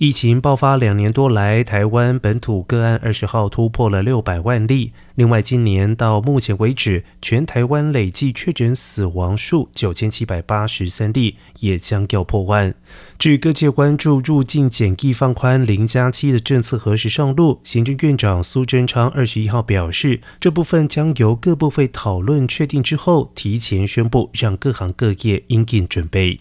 [0.00, 4.94] 疫情爆发两年多来，台湾本土个案二十号突破了六百万例。
[5.14, 12.74] 另外，今年到目前为止，全台湾累计确诊死亡数九千七百八十三例，也将要破万。
[13.18, 26.40] 据各界关注入境检疫放宽零加七的政策何时上路，行政院长苏贞昌二十一号表示，这部分将由各部会讨论确定之后，提前宣布，让各行各业应尽准备。